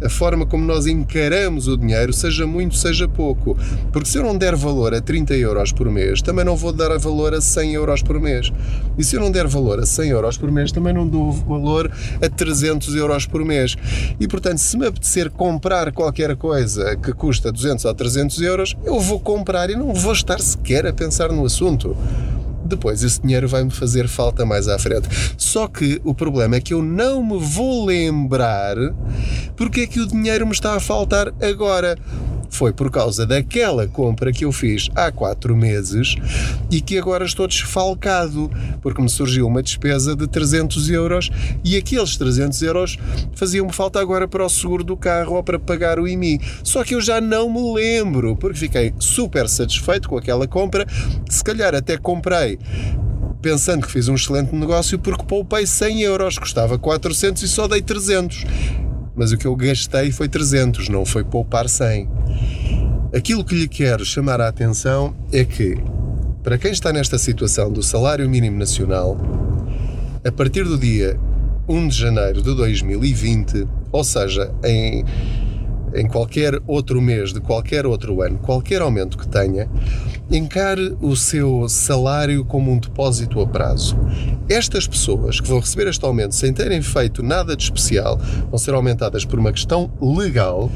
a 0.04 0.10
forma 0.10 0.46
como 0.46 0.64
nós 0.64 0.86
encaramos 0.86 1.68
o 1.68 1.76
dinheiro, 1.76 2.14
seja 2.14 2.46
muito, 2.46 2.76
seja 2.76 3.08
pouco. 3.08 3.58
Porque 3.92 4.08
se 4.08 4.18
eu 4.18 4.24
não 4.24 4.38
der 4.38 4.56
valor 4.56 4.94
a 4.94 5.02
30 5.02 5.34
euros 5.36 5.72
por 5.72 5.90
mês, 5.90 6.22
também 6.22 6.46
não 6.46 6.56
vou 6.56 6.72
dar 6.72 6.96
valor 7.00 7.34
a 7.34 7.42
100 7.42 7.74
euros 7.74 8.04
por 8.04 8.20
mês. 8.20 8.52
E 8.98 9.04
se 9.04 9.16
eu 9.16 9.22
não 9.22 9.32
der 9.32 9.48
valor 9.48 9.80
a 9.80 9.86
100 9.86 10.10
euros 10.10 10.38
por 10.38 10.52
mês, 10.52 10.72
também 10.72 10.94
não 10.94 11.08
dou 11.08 11.32
valor 11.32 11.92
a 12.22 12.30
300 12.30 12.94
euros 12.96 13.26
por 13.26 13.44
mês. 13.44 13.76
E 14.20 14.28
portanto, 14.28 14.60
se 14.60 14.78
me 14.78 14.86
apetecer 14.86 15.30
comprar 15.32 15.92
qualquer 15.92 16.36
coisa 16.36 16.96
que 16.98 17.12
custa 17.12 17.52
200 17.52 17.86
ou 17.86 17.94
300 17.94 18.42
euros, 18.42 18.76
eu 18.84 19.00
vou 19.00 19.20
comprar 19.20 19.70
e 19.70 19.76
não 19.76 19.94
vou 19.94 20.14
estar 20.14 20.40
sequer 20.40 20.86
a 20.86 20.94
pensar 20.94 21.32
no 21.32 21.46
assunto 21.46 21.98
depois 22.66 23.04
esse 23.04 23.22
dinheiro 23.22 23.48
vai-me 23.48 23.72
fazer 23.72 24.08
falta 24.08 24.46
mais 24.46 24.68
à 24.68 24.78
frente. 24.78 25.08
Só 25.38 25.68
que 25.68 26.02
o 26.04 26.14
problema 26.14 26.56
é 26.56 26.62
que 26.62 26.74
eu 26.74 26.82
não 26.82 27.24
me 27.24 27.40
vou 27.40 27.86
lembrar 27.86 28.76
porque 29.56 29.82
é 29.82 29.88
que 29.88 30.00
o 30.00 30.08
dinheiro 30.08 30.46
me 30.46 30.54
está 30.54 30.76
a 30.76 30.80
faltar 30.80 31.34
agora 31.42 31.98
foi 32.50 32.72
por 32.72 32.90
causa 32.92 33.25
daquela 33.25 33.88
compra 33.88 34.32
que 34.32 34.46
eu 34.46 34.52
fiz 34.52 34.90
há 34.96 35.12
quatro 35.12 35.56
meses 35.56 36.16
e 36.72 36.82
que 36.82 36.98
agora 36.98 37.25
estou 37.25 37.48
desfalcado, 37.48 38.50
porque 38.82 39.02
me 39.02 39.10
surgiu 39.10 39.48
uma 39.48 39.62
despesa 39.62 40.16
de 40.16 40.28
300 40.28 40.90
euros 40.90 41.30
e 41.64 41.75
aqueles 41.75 42.18
300 42.18 42.62
euros 42.62 42.98
faziam-me 43.34 43.74
falta 43.74 44.00
agora 44.00 44.28
para 44.28 44.46
o 44.46 44.50
seguro 44.50 44.84
do 44.84 44.98
carro 44.98 45.36
ou 45.36 45.44
para 45.44 45.60
pagar 45.60 46.00
o 46.00 46.08
IMI. 46.08 46.40
Só 46.64 46.84
que 46.84 46.96
eu 46.96 47.02
já 47.02 47.20
não 47.20 47.50
me 47.50 47.74
lembro, 47.74 48.36
porque 48.36 48.58
fiquei 48.58 48.94
super 49.00 49.48
satisfeito 49.48 50.10
com 50.10 50.18
aquela 50.18 50.48
compra, 50.48 50.86
se 51.30 51.44
calhar 51.44 51.75
até 51.75 51.98
comprei 51.98 52.60
pensando 53.42 53.86
que 53.86 53.92
fiz 53.92 54.08
um 54.08 54.16
excelente 54.16 54.56
negócio 54.56 54.98
porque 54.98 55.24
poupei 55.24 55.68
100 55.68 56.02
euros, 56.02 56.40
custava 56.40 56.80
400 56.80 57.44
e 57.44 57.48
só 57.48 57.68
dei 57.68 57.80
300 57.80 58.44
mas 59.16 59.32
o 59.32 59.38
que 59.38 59.48
eu 59.48 59.56
gastei 59.56 60.12
foi 60.12 60.28
300, 60.28 60.90
não 60.90 61.06
foi 61.06 61.24
poupar 61.24 61.70
100. 61.70 62.10
Aquilo 63.16 63.46
que 63.46 63.56
lhe 63.56 63.68
quero 63.68 64.04
chamar 64.04 64.42
a 64.42 64.48
atenção 64.48 65.16
é 65.32 65.46
que, 65.46 65.78
para 66.44 66.58
quem 66.58 66.72
está 66.72 66.92
nesta 66.92 67.18
situação 67.18 67.72
do 67.72 67.82
salário 67.82 68.30
mínimo 68.30 68.58
nacional, 68.58 69.18
a 70.24 70.32
partir 70.32 70.64
do 70.64 70.78
dia 70.78 71.18
1 71.68 71.88
de 71.88 71.98
janeiro 71.98 72.42
de 72.42 72.54
2020, 72.54 73.66
ou 73.92 74.04
seja, 74.04 74.54
em, 74.64 75.06
em 75.96 76.08
qualquer 76.08 76.60
outro 76.68 77.02
mês 77.02 77.34
de 77.34 77.40
qualquer 77.40 77.86
outro 77.86 78.22
ano, 78.22 78.38
qualquer 78.38 78.82
aumento 78.82 79.18
que 79.18 79.28
tenha, 79.28 79.70
encare 80.30 80.96
o 81.02 81.16
seu 81.16 81.68
salário 81.70 82.44
como 82.46 82.72
um 82.72 82.78
depósito 82.78 83.40
a 83.42 83.48
prazo. 83.48 83.98
Estas 84.50 84.88
pessoas 84.88 85.40
que 85.40 85.48
vão 85.48 85.60
receber 85.60 85.88
este 85.88 86.04
aumento 86.06 86.36
sem 86.36 86.54
terem 86.54 86.82
feito 86.82 87.24
nada 87.24 87.56
de 87.56 87.64
especial, 87.64 88.20
vão 88.50 88.58
ser 88.58 88.74
aumentadas 88.74 89.25
por 89.25 89.40
uma 89.40 89.52
questão 89.52 89.92
legal, 90.02 90.70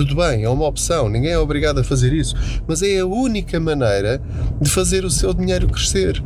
Tudo 0.00 0.14
bem, 0.14 0.44
é 0.44 0.48
uma 0.48 0.66
opção, 0.66 1.10
ninguém 1.10 1.32
é 1.32 1.38
obrigado 1.38 1.78
a 1.78 1.84
fazer 1.84 2.14
isso, 2.14 2.34
mas 2.66 2.80
é 2.80 3.00
a 3.00 3.04
única 3.04 3.60
maneira 3.60 4.18
de 4.58 4.70
fazer 4.70 5.04
o 5.04 5.10
seu 5.10 5.34
dinheiro 5.34 5.68
crescer. 5.68 6.24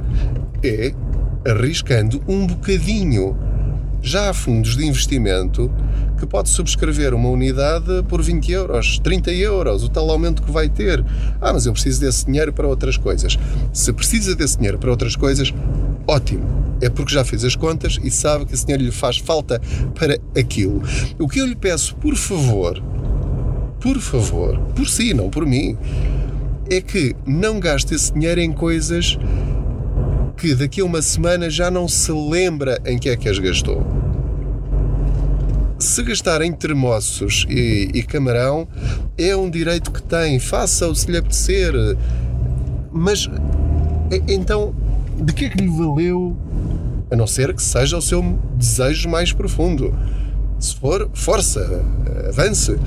É 0.63 0.95
arriscando 1.45 2.23
um 2.29 2.47
bocadinho. 2.47 3.37
Já 4.01 4.31
há 4.31 4.33
fundos 4.33 4.77
de 4.77 4.87
investimento 4.87 5.69
que 6.17 6.25
pode 6.25 6.51
subscrever 6.51 7.15
uma 7.15 7.29
unidade 7.29 8.05
por 8.09 8.23
20 8.23 8.53
euros, 8.53 9.01
30 9.01 9.33
euros, 9.33 9.83
o 9.83 9.89
tal 9.89 10.09
aumento 10.09 10.41
que 10.41 10.53
vai 10.53 10.69
ter. 10.69 11.05
Ah, 11.41 11.53
mas 11.53 11.67
eu 11.67 11.73
preciso 11.73 12.01
desse 12.01 12.27
dinheiro 12.27 12.53
para 12.53 12.69
outras 12.69 12.97
coisas. 12.97 13.37
Se 13.73 13.93
precisa 13.93 14.37
desse 14.37 14.57
dinheiro 14.57 14.79
para 14.79 14.91
outras 14.93 15.17
coisas, 15.17 15.53
ótimo. 16.07 16.77
É 16.81 16.89
porque 16.89 17.13
já 17.13 17.25
fez 17.25 17.45
as 17.45 17.57
contas 17.57 17.99
e 18.05 18.09
sabe 18.09 18.47
que 18.47 18.55
esse 18.55 18.67
dinheiro 18.67 18.85
lhe 18.85 18.93
faz 18.93 19.19
falta 19.19 19.61
para 19.99 20.17
aquilo. 20.39 20.81
O 21.19 21.27
que 21.27 21.41
eu 21.41 21.47
lhe 21.47 21.57
peço, 21.57 21.97
por 21.97 22.15
favor, 22.15 22.81
por 23.85 24.01
favor, 24.01 24.59
por 24.75 24.89
si, 24.89 25.13
não 25.13 25.29
por 25.29 25.45
mim, 25.45 25.77
é 26.71 26.81
que 26.81 27.15
não 27.27 27.61
gaste 27.61 27.95
esse 27.95 28.11
dinheiro 28.15 28.41
em 28.41 28.51
coisas 28.51 29.19
que 30.39 30.55
daqui 30.55 30.81
a 30.81 30.87
uma 30.87 31.03
semana 31.03 31.51
já 31.51 31.71
não 31.71 31.87
se 31.87 32.11
lembra 32.11 32.81
em 32.87 32.99
que 32.99 33.11
é 33.11 33.17
que 33.17 33.29
as 33.29 33.39
gastou. 33.39 33.87
Se 35.79 36.03
gastar 36.03 36.41
em 36.41 36.51
termossos 36.51 37.45
e, 37.47 37.91
e 37.93 38.03
camarão, 38.03 38.67
é 39.19 39.37
um 39.37 39.51
direito 39.51 39.93
que 39.93 40.03
tem, 40.03 40.39
faça-o 40.39 40.95
se 40.95 41.11
lhe 41.11 41.19
apetecer. 41.19 41.75
Mas 42.91 43.29
então, 44.27 44.75
de 45.21 45.31
que 45.35 45.45
é 45.45 45.49
que 45.51 45.59
lhe 45.59 45.69
valeu? 45.69 46.35
A 47.11 47.17
não 47.17 47.27
ser 47.27 47.53
que 47.53 47.63
seja 47.63 47.99
o 47.99 48.01
seu 48.01 48.23
desejo 48.57 49.11
mais 49.11 49.31
profundo. 49.31 49.95
Se 50.59 50.75
for, 50.75 51.11
força, 51.13 51.85
avance. 52.27 52.79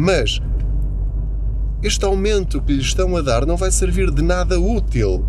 Mas 0.00 0.40
este 1.82 2.04
aumento 2.04 2.62
que 2.62 2.72
lhe 2.72 2.80
estão 2.80 3.16
a 3.16 3.20
dar 3.20 3.44
não 3.44 3.56
vai 3.56 3.72
servir 3.72 4.12
de 4.12 4.22
nada 4.22 4.60
útil. 4.60 5.26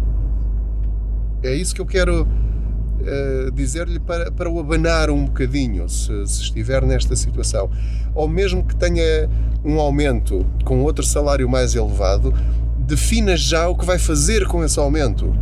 É 1.41 1.55
isso 1.55 1.73
que 1.73 1.81
eu 1.81 1.87
quero 1.87 2.21
uh, 2.21 3.51
dizer-lhe 3.51 3.99
para, 3.99 4.31
para 4.31 4.47
o 4.47 4.59
abanar 4.59 5.09
um 5.09 5.25
bocadinho, 5.25 5.89
se, 5.89 6.27
se 6.27 6.43
estiver 6.43 6.85
nesta 6.85 7.15
situação. 7.15 7.67
Ou 8.13 8.27
mesmo 8.27 8.63
que 8.63 8.75
tenha 8.75 9.27
um 9.65 9.79
aumento 9.79 10.45
com 10.63 10.83
outro 10.83 11.03
salário 11.03 11.49
mais 11.49 11.73
elevado, 11.73 12.31
defina 12.77 13.35
já 13.35 13.67
o 13.67 13.75
que 13.75 13.85
vai 13.85 13.97
fazer 13.97 14.45
com 14.47 14.63
esse 14.63 14.77
aumento. 14.77 15.35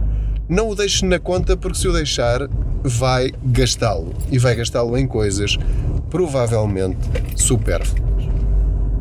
Não 0.48 0.70
o 0.70 0.76
deixe 0.76 1.06
na 1.06 1.20
conta, 1.20 1.58
porque 1.58 1.78
se 1.78 1.88
o 1.90 1.92
deixar, 1.92 2.48
vai 2.82 3.34
gastá-lo. 3.44 4.14
E 4.32 4.40
vai 4.40 4.56
gastá-lo 4.56 4.98
em 4.98 5.06
coisas 5.06 5.58
provavelmente 6.10 7.00
supérfluas. 7.36 8.17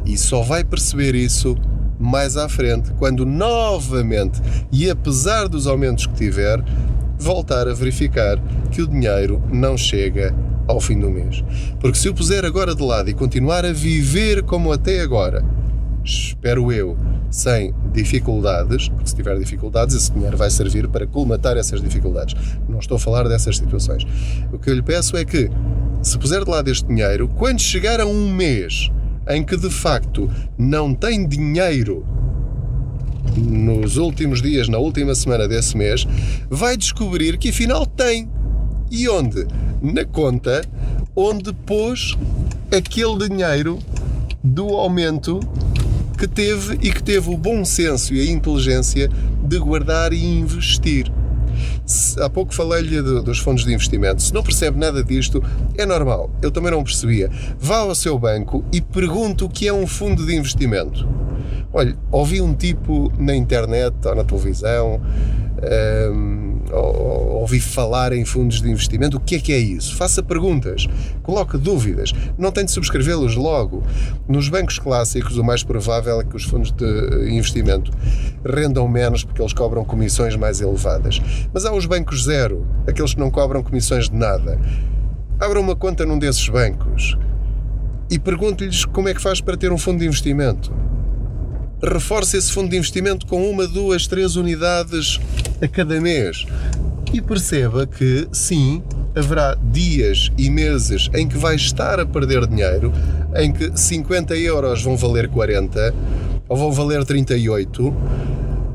E 0.06 0.16
só 0.16 0.42
vai 0.42 0.64
perceber 0.64 1.14
isso 1.14 1.56
mais 1.98 2.36
à 2.36 2.48
frente, 2.48 2.92
quando 2.98 3.26
novamente, 3.26 4.40
e 4.70 4.88
apesar 4.88 5.48
dos 5.48 5.66
aumentos 5.66 6.06
que 6.06 6.14
tiver, 6.14 6.62
voltar 7.18 7.66
a 7.66 7.74
verificar 7.74 8.38
que 8.70 8.82
o 8.82 8.86
dinheiro 8.86 9.42
não 9.52 9.76
chega 9.76 10.34
ao 10.68 10.80
fim 10.80 10.98
do 10.98 11.10
mês. 11.10 11.42
Porque 11.80 11.98
se 11.98 12.08
o 12.08 12.14
puser 12.14 12.44
agora 12.44 12.74
de 12.74 12.82
lado 12.82 13.08
e 13.08 13.14
continuar 13.14 13.64
a 13.64 13.72
viver 13.72 14.42
como 14.42 14.72
até 14.72 15.00
agora, 15.00 15.44
espero 16.04 16.70
eu, 16.70 16.96
sem 17.30 17.74
dificuldades, 17.92 18.88
porque 18.88 19.08
se 19.08 19.16
tiver 19.16 19.38
dificuldades, 19.38 19.94
esse 19.94 20.12
dinheiro 20.12 20.36
vai 20.36 20.50
servir 20.50 20.88
para 20.88 21.06
colmatar 21.06 21.56
essas 21.56 21.80
dificuldades. 21.80 22.34
Não 22.68 22.78
estou 22.78 22.96
a 22.96 23.00
falar 23.00 23.28
dessas 23.28 23.56
situações. 23.56 24.04
O 24.52 24.58
que 24.58 24.70
eu 24.70 24.74
lhe 24.74 24.82
peço 24.82 25.16
é 25.16 25.24
que, 25.24 25.50
se 26.02 26.18
puser 26.18 26.44
de 26.44 26.50
lado 26.50 26.70
este 26.70 26.86
dinheiro, 26.86 27.28
quando 27.28 27.60
chegar 27.60 28.00
a 28.00 28.06
um 28.06 28.30
mês 28.30 28.90
em 29.28 29.44
que 29.44 29.56
de 29.56 29.70
facto 29.70 30.30
não 30.58 30.94
tem 30.94 31.26
dinheiro 31.26 32.04
nos 33.36 33.96
últimos 33.96 34.40
dias, 34.40 34.68
na 34.68 34.78
última 34.78 35.14
semana 35.14 35.48
desse 35.48 35.76
mês, 35.76 36.06
vai 36.48 36.76
descobrir 36.76 37.36
que 37.38 37.50
afinal 37.50 37.84
tem. 37.86 38.28
E 38.90 39.08
onde? 39.08 39.46
Na 39.82 40.04
conta 40.04 40.62
onde 41.14 41.52
pôs 41.52 42.16
aquele 42.74 43.28
dinheiro 43.28 43.78
do 44.42 44.68
aumento 44.68 45.40
que 46.18 46.26
teve 46.26 46.78
e 46.80 46.92
que 46.92 47.02
teve 47.02 47.28
o 47.30 47.36
bom 47.36 47.64
senso 47.64 48.14
e 48.14 48.20
a 48.20 48.32
inteligência 48.32 49.10
de 49.42 49.58
guardar 49.58 50.12
e 50.12 50.24
investir. 50.24 51.12
Há 52.20 52.28
pouco 52.28 52.54
falei-lhe 52.54 53.00
dos 53.02 53.38
fundos 53.38 53.64
de 53.64 53.72
investimento. 53.72 54.22
Se 54.22 54.32
não 54.32 54.42
percebe 54.42 54.78
nada 54.78 55.02
disto, 55.02 55.42
é 55.76 55.84
normal. 55.86 56.30
Eu 56.42 56.50
também 56.50 56.70
não 56.70 56.82
percebia. 56.82 57.30
Vá 57.58 57.78
ao 57.78 57.94
seu 57.94 58.18
banco 58.18 58.64
e 58.72 58.80
pergunte 58.80 59.44
o 59.44 59.48
que 59.48 59.66
é 59.68 59.72
um 59.72 59.86
fundo 59.86 60.24
de 60.24 60.34
investimento. 60.34 61.08
Olha, 61.72 61.96
ouvi 62.10 62.40
um 62.40 62.54
tipo 62.54 63.12
na 63.18 63.34
internet 63.34 63.94
ou 64.04 64.14
na 64.14 64.24
televisão. 64.24 65.00
Um, 66.12 66.45
ouvi 66.72 67.60
falar 67.60 68.12
em 68.12 68.24
fundos 68.24 68.60
de 68.60 68.70
investimento, 68.70 69.16
o 69.16 69.20
que 69.20 69.36
é 69.36 69.38
que 69.38 69.52
é 69.52 69.58
isso? 69.58 69.94
Faça 69.96 70.22
perguntas, 70.22 70.86
coloque 71.22 71.56
dúvidas, 71.56 72.12
não 72.36 72.50
tem 72.50 72.64
de 72.64 72.72
subscrevê-los 72.72 73.36
logo. 73.36 73.82
Nos 74.28 74.48
bancos 74.48 74.78
clássicos, 74.78 75.38
o 75.38 75.44
mais 75.44 75.62
provável 75.62 76.20
é 76.20 76.24
que 76.24 76.36
os 76.36 76.44
fundos 76.44 76.72
de 76.72 77.30
investimento 77.30 77.92
rendam 78.44 78.88
menos 78.88 79.24
porque 79.24 79.40
eles 79.40 79.52
cobram 79.52 79.84
comissões 79.84 80.36
mais 80.36 80.60
elevadas. 80.60 81.20
Mas 81.52 81.64
há 81.64 81.72
os 81.72 81.86
bancos 81.86 82.24
zero, 82.24 82.66
aqueles 82.86 83.14
que 83.14 83.20
não 83.20 83.30
cobram 83.30 83.62
comissões 83.62 84.08
de 84.08 84.16
nada. 84.16 84.58
Abra 85.38 85.60
uma 85.60 85.76
conta 85.76 86.04
num 86.04 86.18
desses 86.18 86.48
bancos 86.48 87.16
e 88.10 88.18
pergunte-lhes 88.18 88.84
como 88.84 89.08
é 89.08 89.14
que 89.14 89.20
faz 89.20 89.40
para 89.40 89.56
ter 89.56 89.72
um 89.72 89.78
fundo 89.78 89.98
de 89.98 90.06
investimento 90.06 90.72
reforce 91.82 92.36
esse 92.36 92.52
fundo 92.52 92.70
de 92.70 92.76
investimento 92.76 93.26
com 93.26 93.48
uma, 93.50 93.66
duas, 93.66 94.06
três 94.06 94.36
unidades 94.36 95.20
a 95.60 95.68
cada 95.68 96.00
mês. 96.00 96.46
E 97.12 97.20
perceba 97.20 97.86
que, 97.86 98.28
sim, 98.32 98.82
haverá 99.14 99.56
dias 99.62 100.30
e 100.36 100.50
meses 100.50 101.08
em 101.14 101.28
que 101.28 101.38
vai 101.38 101.54
estar 101.54 102.00
a 102.00 102.06
perder 102.06 102.46
dinheiro, 102.46 102.92
em 103.34 103.52
que 103.52 103.70
50 103.74 104.36
euros 104.36 104.82
vão 104.82 104.96
valer 104.96 105.28
40, 105.28 105.94
ou 106.48 106.56
vão 106.56 106.72
valer 106.72 107.04
38, 107.04 107.88
uh, 107.88 107.96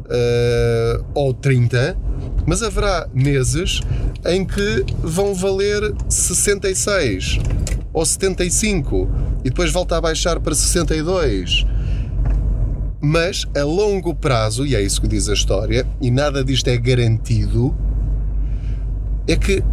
eh, 0.09 1.01
ou 1.13 1.33
30, 1.33 1.97
mas 2.45 2.63
haverá 2.63 3.07
meses 3.13 3.81
em 4.25 4.45
que 4.45 4.85
vão 5.01 5.33
valer 5.33 5.93
66 6.09 7.39
ou 7.93 8.05
75 8.05 9.09
e 9.43 9.49
depois 9.49 9.71
volta 9.71 9.97
a 9.97 10.01
baixar 10.01 10.39
para 10.39 10.55
62 10.55 11.65
mas 13.01 13.45
a 13.57 13.63
longo 13.63 14.13
prazo, 14.13 14.65
e 14.65 14.75
é 14.75 14.81
isso 14.81 15.01
que 15.01 15.07
diz 15.07 15.27
a 15.27 15.33
história, 15.33 15.87
e 15.99 16.11
nada 16.11 16.43
disto 16.43 16.67
é 16.67 16.77
garantido, 16.77 17.75
é 19.27 19.35
que 19.35 19.63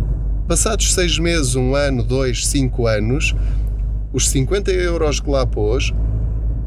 passados 0.49 0.95
seis 0.95 1.19
meses, 1.19 1.55
um 1.55 1.75
ano, 1.75 2.03
dois, 2.03 2.47
cinco 2.47 2.87
anos, 2.87 3.35
os 4.13 4.31
50 4.31 4.71
euros 4.73 5.21
que 5.21 5.31
lá 5.31 5.47
pôs 5.47 5.93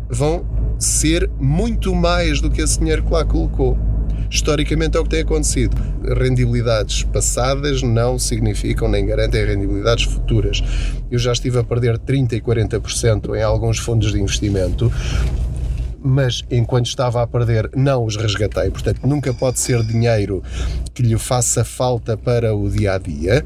vão 0.08 0.46
ser 0.78 1.30
muito 1.40 1.96
mais 1.96 2.40
do 2.40 2.50
que 2.50 2.62
esse 2.62 2.78
dinheiro 2.78 3.04
que 3.04 3.12
lá 3.12 3.26
colocou. 3.26 3.78
Historicamente 4.30 4.96
é 4.96 5.00
o 5.00 5.04
que 5.04 5.10
tem 5.10 5.22
acontecido. 5.22 5.76
Rendibilidades 6.18 7.04
passadas 7.04 7.82
não 7.82 8.18
significam 8.18 8.88
nem 8.88 9.06
garantem 9.06 9.46
rendibilidades 9.46 10.06
futuras. 10.06 10.64
Eu 11.10 11.20
já 11.20 11.34
estive 11.34 11.60
a 11.60 11.64
perder 11.64 11.98
30% 11.98 12.34
e 12.34 12.42
40% 12.42 13.36
em 13.36 13.44
alguns 13.44 13.78
fundos 13.78 14.14
de 14.14 14.22
investimento 14.22 14.92
mas 16.04 16.44
enquanto 16.50 16.88
estava 16.88 17.22
a 17.22 17.28
perder, 17.28 17.70
não 17.76 18.06
os 18.06 18.16
resgatei. 18.16 18.70
Portanto, 18.70 19.06
nunca 19.06 19.34
pode 19.34 19.60
ser 19.60 19.84
dinheiro 19.84 20.44
que 20.94 21.04
lhe 21.04 21.18
faça 21.18 21.64
falta 21.64 22.18
para 22.18 22.56
o 22.56 22.70
dia 22.70 22.94
a 22.94 22.98
dia. 22.98 23.44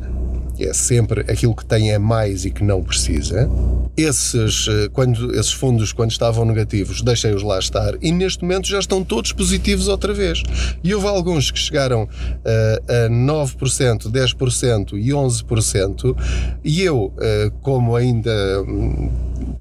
É 0.60 0.74
sempre 0.74 1.22
aquilo 1.22 1.56
que 1.56 1.66
tem 1.66 1.92
é 1.92 1.98
mais 1.98 2.46
e 2.46 2.52
que 2.52 2.64
não 2.64 2.84
precisa. 2.84 3.50
Esses, 3.98 4.68
eh, 4.68 4.90
quando, 4.92 5.34
esses 5.34 5.52
fundos, 5.52 5.92
quando 5.94 6.12
estavam 6.12 6.46
negativos, 6.46 7.02
deixem-os 7.02 7.44
lá 7.44 7.60
estar 7.60 7.94
e 8.02 8.12
neste 8.12 8.44
momento 8.44 8.68
já 8.68 8.80
estão 8.80 9.04
todos 9.04 9.32
positivos 9.32 9.88
outra 9.88 10.14
vez. 10.14 10.44
E 10.84 10.94
houve 10.94 11.08
alguns 11.08 11.52
que 11.52 11.60
chegaram 11.60 12.04
uh, 12.04 13.06
a 13.06 13.10
9%, 13.10 14.12
10% 14.12 14.94
e 14.94 15.10
11%, 15.10 16.16
e 16.64 16.82
eu, 16.82 17.06
uh, 17.06 17.52
como 17.62 17.96
ainda. 17.96 18.64
Hum, 18.68 19.10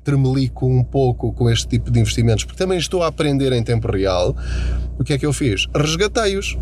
tremelico 0.05 0.67
um 0.67 0.85
pouco 0.85 1.33
com 1.33 1.51
este 1.51 1.67
tipo 1.67 1.91
de 1.91 1.99
investimentos, 1.99 2.45
porque 2.45 2.59
também 2.59 2.79
estou 2.79 3.03
a 3.03 3.07
aprender 3.07 3.53
em 3.53 3.63
tempo 3.63 3.91
real, 3.91 4.37
o 4.99 5.03
que 5.03 5.15
é 5.15 5.19
que 5.19 5.25
eu 5.25 5.33
fiz? 5.33 5.67
Resgatei-os 5.75 6.57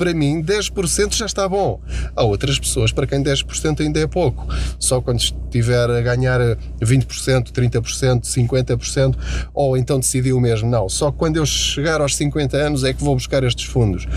para 0.00 0.14
mim 0.14 0.42
10% 0.42 1.14
já 1.14 1.26
está 1.26 1.46
bom. 1.46 1.78
Há 2.16 2.24
outras 2.24 2.58
pessoas 2.58 2.90
para 2.90 3.06
quem 3.06 3.22
10% 3.22 3.80
ainda 3.80 4.00
é 4.00 4.06
pouco. 4.06 4.46
Só 4.78 4.98
quando 4.98 5.18
estiver 5.18 5.90
a 5.90 6.00
ganhar 6.00 6.40
20%, 6.80 7.52
30%, 7.52 8.22
50%, 8.22 9.14
ou 9.52 9.76
então 9.76 10.00
decidiu 10.00 10.40
mesmo, 10.40 10.70
não, 10.70 10.88
só 10.88 11.12
quando 11.12 11.36
eu 11.36 11.44
chegar 11.44 12.00
aos 12.00 12.16
50 12.16 12.56
anos 12.56 12.82
é 12.82 12.94
que 12.94 13.04
vou 13.04 13.14
buscar 13.14 13.44
estes 13.44 13.66
fundos. 13.66 14.08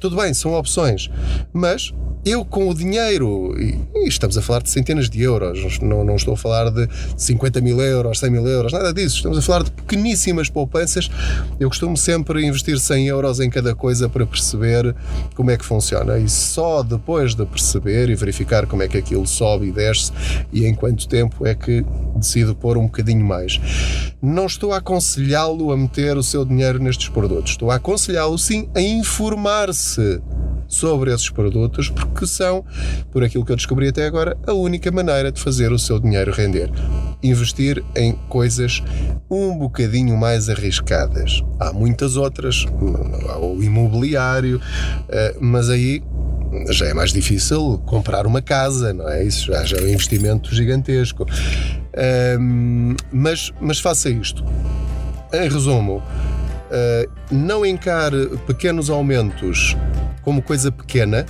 Tudo 0.00 0.16
bem, 0.16 0.34
são 0.34 0.52
opções, 0.54 1.10
mas 1.52 1.92
eu 2.26 2.44
com 2.44 2.68
o 2.68 2.74
dinheiro, 2.74 3.54
e 3.56 4.08
estamos 4.08 4.36
a 4.36 4.42
falar 4.42 4.60
de 4.60 4.68
centenas 4.68 5.08
de 5.08 5.22
euros, 5.22 5.78
não, 5.78 6.02
não 6.02 6.16
estou 6.16 6.34
a 6.34 6.36
falar 6.36 6.70
de 6.70 6.88
50 7.16 7.60
mil 7.60 7.80
euros, 7.80 8.18
100 8.18 8.30
mil 8.30 8.44
euros, 8.48 8.72
nada 8.72 8.92
disso, 8.92 9.18
estamos 9.18 9.38
a 9.38 9.42
falar 9.42 9.62
de 9.62 9.70
pequeníssimas 9.70 10.50
poupanças. 10.50 11.08
Eu 11.60 11.68
costumo 11.68 11.96
sempre 11.96 12.44
investir 12.44 12.80
100 12.80 13.06
euros 13.06 13.38
em 13.38 13.48
cada 13.48 13.76
coisa 13.76 14.08
para 14.08 14.26
perceber 14.26 14.92
como 15.36 15.52
é 15.52 15.56
que 15.56 15.64
funciona 15.64 16.18
e 16.18 16.28
só 16.28 16.82
depois 16.82 17.36
de 17.36 17.46
perceber 17.46 18.10
e 18.10 18.16
verificar 18.16 18.66
como 18.66 18.82
é 18.82 18.88
que 18.88 18.98
aquilo 18.98 19.24
sobe 19.24 19.68
e 19.68 19.72
desce 19.72 20.10
e 20.52 20.66
em 20.66 20.74
quanto 20.74 21.06
tempo 21.06 21.46
é 21.46 21.54
que 21.54 21.84
decido 22.16 22.56
pôr 22.56 22.76
um 22.76 22.86
bocadinho 22.86 23.24
mais. 23.24 23.60
Não 24.20 24.46
estou 24.46 24.72
a 24.72 24.78
aconselhá-lo 24.78 25.70
a 25.70 25.76
meter 25.76 26.16
o 26.16 26.24
seu 26.24 26.44
dinheiro 26.44 26.80
nestes 26.80 27.08
produtos, 27.08 27.52
estou 27.52 27.70
a 27.70 27.76
aconselhá-lo 27.76 28.36
sim 28.36 28.68
a 28.74 28.80
informar-se 28.80 29.85
sobre 30.68 31.12
esses 31.12 31.30
produtos, 31.30 31.88
porque 31.88 32.26
são, 32.26 32.64
por 33.10 33.22
aquilo 33.22 33.44
que 33.44 33.52
eu 33.52 33.56
descobri 33.56 33.88
até 33.88 34.06
agora, 34.06 34.36
a 34.46 34.52
única 34.52 34.90
maneira 34.90 35.30
de 35.30 35.40
fazer 35.40 35.72
o 35.72 35.78
seu 35.78 35.98
dinheiro 35.98 36.32
render. 36.32 36.70
Investir 37.22 37.82
em 37.94 38.12
coisas 38.28 38.82
um 39.30 39.56
bocadinho 39.56 40.16
mais 40.16 40.48
arriscadas. 40.48 41.42
Há 41.60 41.72
muitas 41.72 42.16
outras, 42.16 42.64
há 43.28 43.38
o 43.38 43.62
imobiliário, 43.62 44.60
eh, 45.08 45.36
mas 45.40 45.70
aí 45.70 46.02
já 46.70 46.86
é 46.86 46.94
mais 46.94 47.12
difícil 47.12 47.80
comprar 47.86 48.26
uma 48.26 48.40
casa, 48.40 48.92
não 48.92 49.08
é? 49.08 49.24
Isso 49.24 49.46
já, 49.46 49.64
já 49.64 49.78
é 49.78 49.82
um 49.82 49.88
investimento 49.88 50.54
gigantesco. 50.54 51.26
mas, 53.12 53.52
mas 53.60 53.80
faça 53.80 54.08
isto. 54.08 54.44
Em 55.32 55.48
resumo, 55.48 56.02
uh, 56.70 57.10
não 57.30 57.64
encare 57.64 58.38
pequenos 58.46 58.90
aumentos 58.90 59.76
como 60.22 60.42
coisa 60.42 60.72
pequena, 60.72 61.24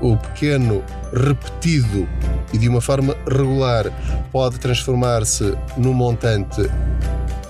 o 0.00 0.16
pequeno 0.16 0.82
repetido 1.12 2.08
e 2.52 2.58
de 2.58 2.68
uma 2.68 2.80
forma 2.80 3.14
regular 3.28 3.86
pode 4.32 4.58
transformar-se 4.58 5.54
num 5.76 5.92
montante 5.92 6.62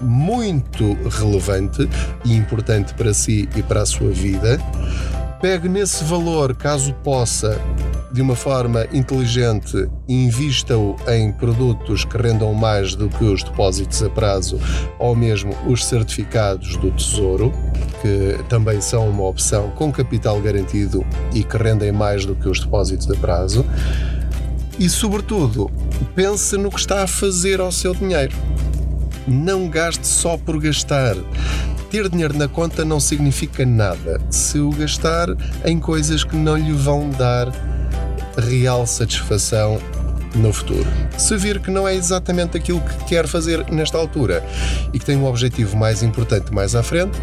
muito 0.00 0.94
relevante 1.09 1.88
e 2.24 2.35
importante 2.35 2.94
para 2.94 3.12
si 3.12 3.48
e 3.55 3.62
para 3.62 3.83
a 3.83 3.87
sua 3.87 4.11
vida. 4.11 4.59
Pegue 5.40 5.68
nesse 5.68 6.05
valor, 6.05 6.55
caso 6.55 6.92
possa, 6.94 7.59
de 8.12 8.20
uma 8.20 8.35
forma 8.35 8.87
inteligente 8.92 9.88
invista-o 10.09 10.96
em 11.09 11.33
produtos 11.33 12.05
que 12.05 12.16
rendam 12.16 12.53
mais 12.53 12.94
do 12.94 13.09
que 13.09 13.25
os 13.25 13.42
depósitos 13.42 14.03
a 14.03 14.11
prazo 14.11 14.59
ou 14.99 15.14
mesmo 15.14 15.55
os 15.66 15.85
certificados 15.85 16.77
do 16.77 16.90
Tesouro, 16.90 17.53
que 18.03 18.42
também 18.49 18.81
são 18.81 19.09
uma 19.09 19.25
opção 19.25 19.70
com 19.70 19.92
capital 19.92 20.40
garantido 20.40 21.05
e 21.33 21.44
que 21.44 21.57
rendem 21.57 21.92
mais 21.92 22.25
do 22.25 22.35
que 22.35 22.49
os 22.49 22.61
depósitos 22.61 23.11
a 23.11 23.14
prazo. 23.16 23.64
E, 24.79 24.88
sobretudo, 24.88 25.70
pense 26.14 26.57
no 26.57 26.70
que 26.70 26.81
está 26.81 27.03
a 27.03 27.07
fazer 27.07 27.61
ao 27.61 27.70
seu 27.70 27.94
dinheiro. 27.94 28.35
Não 29.29 29.68
gaste 29.68 30.07
só 30.07 30.37
por 30.37 30.59
gastar 30.59 31.14
ter 31.90 32.09
dinheiro 32.09 32.38
na 32.38 32.46
conta 32.46 32.85
não 32.85 33.01
significa 33.01 33.66
nada 33.66 34.20
se 34.31 34.61
o 34.61 34.70
gastar 34.70 35.27
em 35.64 35.81
coisas 35.81 36.23
que 36.23 36.37
não 36.37 36.57
lhe 36.57 36.73
vão 36.73 37.11
dar 37.11 37.49
real 38.38 38.87
satisfação 38.87 39.81
no 40.35 40.53
futuro. 40.53 40.87
Se 41.19 41.37
vir 41.37 41.61
que 41.61 41.71
não 41.71 41.87
é 41.87 41.95
exatamente 41.95 42.57
aquilo 42.57 42.81
que 42.81 43.05
quer 43.05 43.27
fazer 43.27 43.64
nesta 43.71 43.99
altura 43.99 44.45
e 44.93 44.99
que 44.99 45.05
tem 45.05 45.16
um 45.16 45.27
objetivo 45.27 45.77
mais 45.77 46.03
importante 46.03 46.53
mais 46.53 46.75
à 46.75 46.83
frente, 46.83 47.19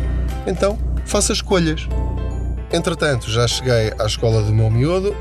então 0.45 0.77
faça 1.05 1.33
escolhas. 1.33 1.87
Entretanto, 2.71 3.29
já 3.31 3.47
cheguei 3.47 3.93
à 3.97 4.05
escola 4.05 4.41
do 4.41 4.53
meu 4.53 4.69
miúdo. 4.69 5.15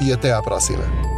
e 0.00 0.12
até 0.12 0.32
à 0.32 0.40
próxima. 0.40 1.09